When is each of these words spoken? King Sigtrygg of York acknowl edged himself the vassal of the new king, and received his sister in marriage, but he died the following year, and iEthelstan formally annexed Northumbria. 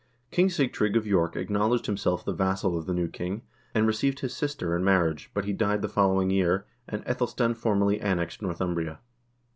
King 0.31 0.47
Sigtrygg 0.49 0.95
of 0.97 1.05
York 1.05 1.35
acknowl 1.35 1.75
edged 1.75 1.85
himself 1.85 2.25
the 2.25 2.33
vassal 2.33 2.75
of 2.75 2.87
the 2.87 2.93
new 2.95 3.07
king, 3.07 3.43
and 3.75 3.85
received 3.85 4.21
his 4.21 4.35
sister 4.35 4.75
in 4.75 4.83
marriage, 4.83 5.29
but 5.35 5.45
he 5.45 5.53
died 5.53 5.83
the 5.83 5.87
following 5.89 6.31
year, 6.31 6.65
and 6.87 7.05
iEthelstan 7.05 7.55
formally 7.55 8.01
annexed 8.01 8.41
Northumbria. 8.41 8.97